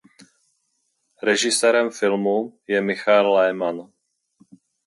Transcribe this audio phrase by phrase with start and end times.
[1.23, 3.91] Režisérem filmu je Michael Lehmann.